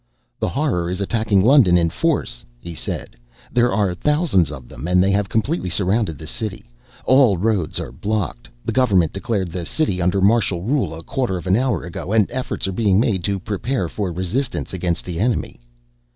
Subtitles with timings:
[0.39, 3.15] "The Horror is attacking London in force," he said.
[3.53, 6.67] "There are thousands of them and they have completely surrounded the city.
[7.05, 8.49] All roads are blocked.
[8.65, 12.25] The government declared the city under martial rule a quarter of an hour ago and
[12.31, 15.59] efforts are being made to prepare for resistance against the enemy."